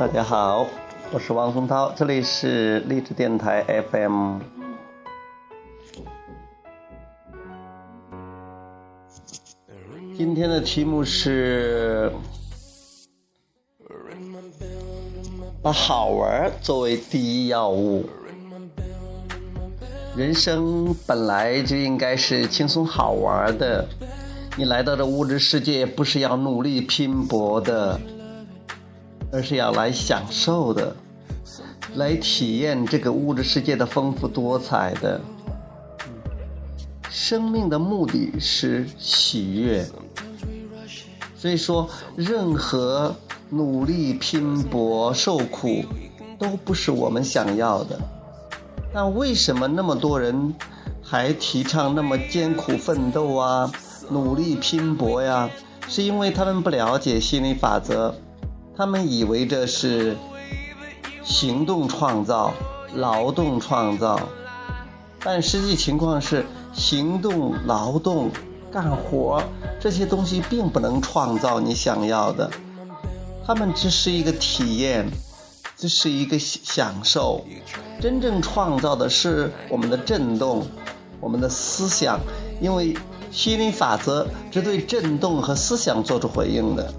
[0.00, 0.66] 大家好，
[1.12, 3.62] 我是王松涛，这里是励志电台
[3.92, 4.38] FM。
[10.16, 12.10] 今天的题目是
[15.62, 18.08] 把好玩作为第一要务。
[20.16, 23.86] 人生本来就应该是轻松好玩的，
[24.56, 28.00] 你来到这物质世界不是要努力拼搏的。
[29.32, 30.94] 而是要来享受的，
[31.94, 35.20] 来体验这个物质世界的丰富多彩的。
[37.08, 39.86] 生命的目的是喜悦，
[41.36, 43.14] 所以说，任何
[43.48, 45.84] 努力拼搏、受苦，
[46.38, 47.98] 都不是我们想要的。
[48.92, 50.54] 那为什么那么多人
[51.02, 53.70] 还提倡那么艰苦奋斗啊、
[54.08, 55.48] 努力拼搏呀？
[55.88, 58.14] 是因为他们不了解心理法则。
[58.76, 60.16] 他们以为这是
[61.22, 62.52] 行动创造、
[62.94, 64.18] 劳动创造，
[65.22, 68.30] 但实际情况是，行动、劳动、
[68.72, 69.42] 干活
[69.78, 72.50] 这些东西并不能创造你想要的，
[73.46, 75.06] 他们只是一个体验，
[75.76, 77.44] 这是一个享受。
[78.00, 80.66] 真正创造的是我们的震动、
[81.20, 82.18] 我们的思想，
[82.62, 82.96] 因为
[83.30, 86.94] 心理法则只对震动和思想做出回应的。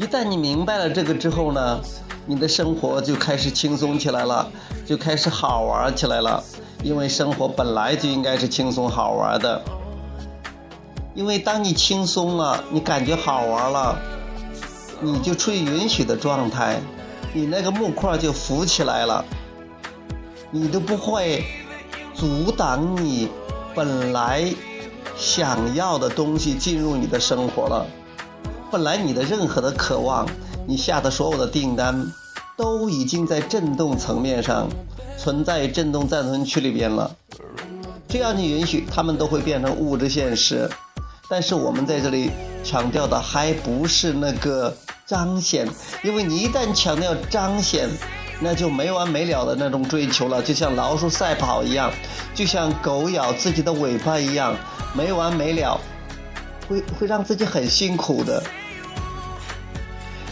[0.00, 1.78] 一旦你明白了这个之后呢，
[2.24, 4.50] 你的生活就开始轻松起来了，
[4.86, 6.42] 就开始好玩起来了。
[6.82, 9.60] 因为生活本来就应该是轻松好玩的。
[11.14, 13.98] 因为当你轻松了，你感觉好玩了，
[15.02, 16.80] 你就处于允许的状态，
[17.34, 19.22] 你那个木块就浮起来了，
[20.50, 21.44] 你都不会
[22.14, 23.28] 阻挡你
[23.74, 24.50] 本来
[25.14, 27.86] 想要的东西进入你的生活了。
[28.70, 30.24] 本来你的任何的渴望，
[30.64, 32.06] 你下的所有的订单，
[32.56, 34.68] 都已经在振动层面上
[35.18, 37.10] 存在振动暂存区里边了。
[38.08, 40.70] 只要你允许，他们都会变成物质现实。
[41.28, 42.30] 但是我们在这里
[42.62, 44.72] 强调的还不是那个
[45.04, 45.68] 彰显，
[46.04, 47.88] 因为你一旦强调彰显，
[48.40, 51.90] 那就没完没了的那种追求了，就像老鼠赛跑一样，
[52.34, 54.54] 就像狗咬自己的尾巴一样，
[54.94, 55.80] 没完没了。
[56.70, 58.40] 会会让自己很辛苦的，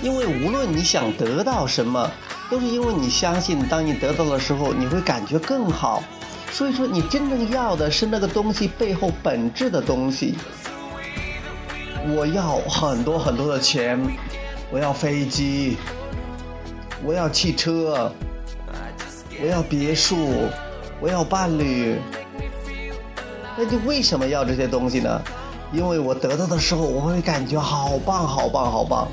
[0.00, 2.08] 因为无论你想得到什么，
[2.48, 6.00] 都是因为你相信，当你得到的时候，你会感觉更好。
[6.52, 10.36] 所以说，你真正要的是那个东西背后本质的东西。
[12.16, 14.00] 我要很多很多的钱，
[14.70, 15.76] 我要飞机，
[17.04, 18.10] 我要汽车，
[19.42, 20.48] 我要别墅，
[21.00, 21.98] 我要伴侣。
[23.56, 25.20] 那就为什么要这些东西呢？
[25.72, 29.06] 因为我得到的时候，我会感觉好棒，好棒，好棒。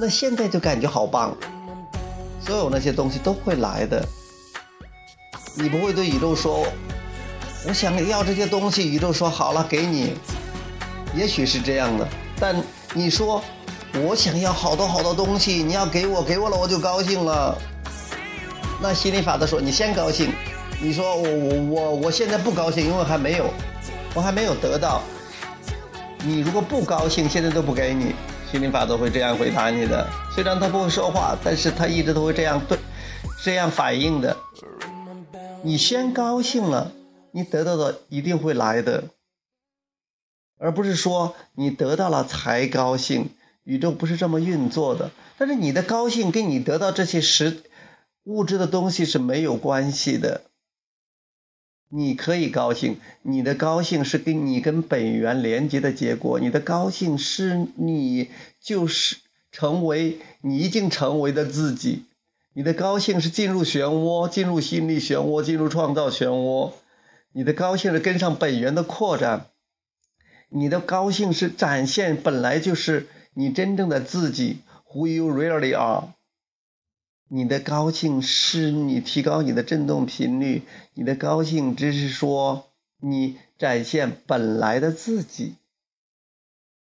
[0.00, 1.36] 那现在就感觉好棒，
[2.40, 4.06] 所有那些东西都会来的。
[5.56, 6.64] 你不会对宇宙说
[7.66, 10.14] ：“我想要这些东西。”宇宙说：“好了，给你。”
[11.16, 12.06] 也许是这样的，
[12.38, 12.54] 但
[12.94, 13.42] 你说
[14.06, 17.58] ：“我想要好多好多东西，你要给我，给我了我就高兴了。”
[18.80, 20.32] 那心理法则说：“你先高兴。”
[20.80, 23.46] 你说：“我我我我现在不高兴，因为还没有，
[24.14, 25.02] 我还没有得到。”
[26.28, 28.14] 你如果不高兴，现在都不给你，
[28.52, 30.06] 心灵法则会这样回答你的。
[30.30, 32.78] 虽然他不会说话，但是他一直都会这样对，
[33.42, 34.36] 这样反应的。
[35.62, 36.92] 你先高兴了，
[37.32, 39.04] 你得到的一定会来的，
[40.58, 43.30] 而不是说你得到了才高兴。
[43.64, 45.10] 宇宙不是这么运作的。
[45.38, 47.62] 但是你的高兴跟你得到这些实
[48.24, 50.42] 物质的东西是没有关系的。
[51.90, 56.38] 你可以高兴，你的高兴是跟你跟本源连接的结果。
[56.38, 58.28] 你的高兴是你
[58.60, 59.16] 就是
[59.50, 62.04] 成为你已经成为的自己。
[62.52, 66.72] 你的高兴是进入漩涡，进入心理漩涡，进入创造漩涡。
[67.32, 69.46] 你的高兴是跟上本源的扩展。
[70.50, 74.58] 你的高兴是展现本来就是你真正的自己
[74.92, 76.14] ，Who you really are。
[77.28, 80.62] 你的高兴是你提高你的振动频率，
[80.94, 85.54] 你的高兴只是说你展现本来的自己，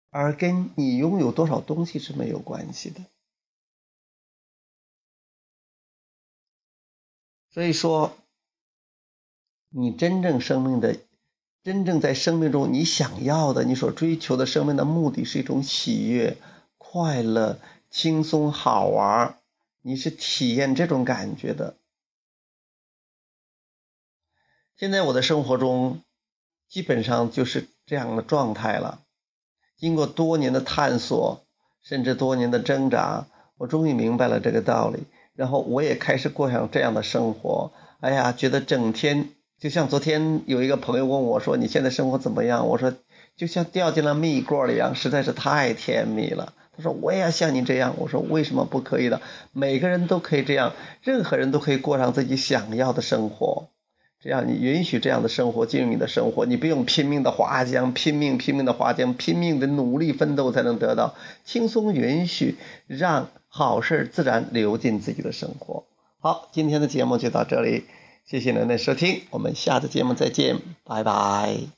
[0.10, 3.02] 而跟你拥有多少东西是没有关系的。
[7.50, 8.16] 所以说，
[9.70, 10.98] 你真正生命的、
[11.64, 16.38] 真正在生命中你想要的、你所追求的生命的目的是一种喜悦、
[16.78, 17.60] 快乐、
[17.90, 19.40] 轻松、好玩
[19.88, 21.78] 你是体验这种感觉的。
[24.76, 26.02] 现在我的生活中
[26.68, 29.04] 基本上就是这样的状态了。
[29.78, 31.46] 经过多年的探索，
[31.82, 35.06] 甚至多年的挣扎，我终于明白了这个道理，
[35.36, 37.72] 然后我也开始过上这样的生活。
[38.02, 42.94] 哎呀，觉得整天就像昨天有一个朋友问我说：“你现在生活怎么样？”我说
[43.38, 49.20] ：“就像掉进了蜜罐里一样，实在是太甜蜜了。”他说：“我也要像你这样。”我说：“为什么不可以的？
[49.52, 53.70] 每个人都可以这样，任何人都可以过上自己想要的生活。
[54.22, 61.94] 只要你允许这样的生活进入你的生活，你不用拼命的划桨，拼命拼命的划桨，拼命的努力奋斗才能得到轻松。
[61.94, 62.56] 允许
[62.88, 65.86] 让好事自然流进自己的生活。”
[66.20, 67.86] 好，今天的节目就到这里，
[68.26, 71.77] 谢谢您的收听，我们下次节目再见，拜拜。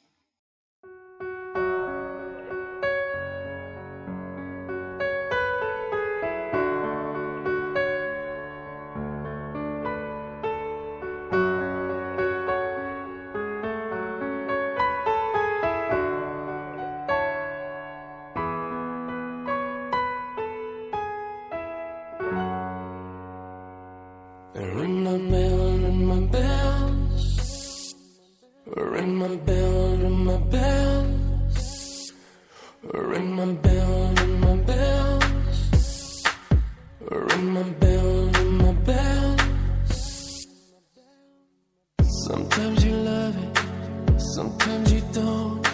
[42.30, 45.68] Sometimes you love it, sometimes you don't,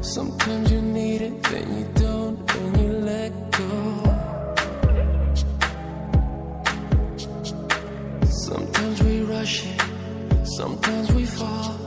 [0.00, 3.72] sometimes you need it, then you don't, then you let go.
[8.24, 9.82] Sometimes we rush it,
[10.44, 11.79] sometimes we fall.